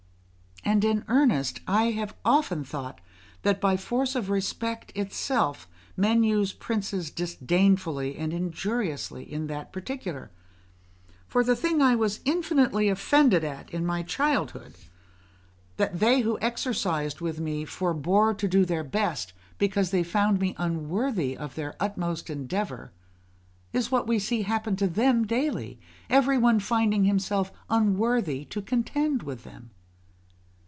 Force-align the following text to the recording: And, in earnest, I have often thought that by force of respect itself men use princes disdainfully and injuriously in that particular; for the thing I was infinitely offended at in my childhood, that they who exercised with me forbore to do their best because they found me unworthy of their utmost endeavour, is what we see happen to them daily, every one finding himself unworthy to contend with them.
And, 0.63 0.85
in 0.85 1.03
earnest, 1.07 1.59
I 1.67 1.85
have 1.93 2.15
often 2.23 2.63
thought 2.63 3.01
that 3.41 3.59
by 3.59 3.75
force 3.75 4.15
of 4.15 4.29
respect 4.29 4.91
itself 4.95 5.67
men 5.97 6.21
use 6.23 6.53
princes 6.53 7.09
disdainfully 7.09 8.15
and 8.15 8.31
injuriously 8.31 9.23
in 9.29 9.47
that 9.47 9.73
particular; 9.73 10.29
for 11.27 11.43
the 11.43 11.55
thing 11.55 11.81
I 11.81 11.95
was 11.95 12.19
infinitely 12.25 12.89
offended 12.89 13.43
at 13.43 13.71
in 13.71 13.87
my 13.87 14.03
childhood, 14.03 14.75
that 15.77 15.99
they 15.99 16.21
who 16.21 16.37
exercised 16.41 17.21
with 17.21 17.39
me 17.39 17.65
forbore 17.65 18.35
to 18.37 18.47
do 18.47 18.63
their 18.63 18.83
best 18.83 19.33
because 19.57 19.89
they 19.89 20.03
found 20.03 20.39
me 20.39 20.53
unworthy 20.59 21.35
of 21.35 21.55
their 21.55 21.75
utmost 21.79 22.29
endeavour, 22.29 22.91
is 23.73 23.91
what 23.91 24.05
we 24.05 24.19
see 24.19 24.43
happen 24.43 24.75
to 24.75 24.87
them 24.87 25.25
daily, 25.25 25.79
every 26.07 26.37
one 26.37 26.59
finding 26.59 27.05
himself 27.05 27.51
unworthy 27.67 28.45
to 28.45 28.61
contend 28.61 29.23
with 29.23 29.43
them. 29.43 29.71